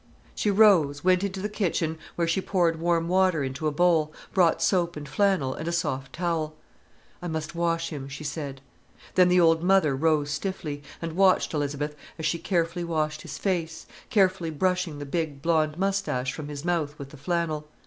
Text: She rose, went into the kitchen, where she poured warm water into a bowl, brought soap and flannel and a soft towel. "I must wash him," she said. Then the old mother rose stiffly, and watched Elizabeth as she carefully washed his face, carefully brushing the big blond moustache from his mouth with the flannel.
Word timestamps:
She 0.33 0.49
rose, 0.49 1.03
went 1.03 1.23
into 1.23 1.41
the 1.41 1.47
kitchen, 1.47 1.99
where 2.15 2.27
she 2.27 2.41
poured 2.41 2.79
warm 2.81 3.07
water 3.07 3.43
into 3.43 3.67
a 3.67 3.71
bowl, 3.71 4.11
brought 4.33 4.59
soap 4.59 4.97
and 4.97 5.07
flannel 5.07 5.53
and 5.53 5.67
a 5.67 5.71
soft 5.71 6.13
towel. 6.13 6.55
"I 7.21 7.27
must 7.27 7.53
wash 7.53 7.89
him," 7.89 8.07
she 8.09 8.23
said. 8.23 8.61
Then 9.13 9.29
the 9.29 9.39
old 9.39 9.61
mother 9.61 9.95
rose 9.95 10.31
stiffly, 10.31 10.81
and 11.03 11.13
watched 11.13 11.53
Elizabeth 11.53 11.95
as 12.17 12.25
she 12.25 12.39
carefully 12.39 12.83
washed 12.83 13.21
his 13.21 13.37
face, 13.37 13.85
carefully 14.09 14.49
brushing 14.49 14.97
the 14.97 15.05
big 15.05 15.39
blond 15.39 15.77
moustache 15.77 16.33
from 16.33 16.47
his 16.47 16.65
mouth 16.65 16.97
with 16.97 17.11
the 17.11 17.17
flannel. 17.17 17.67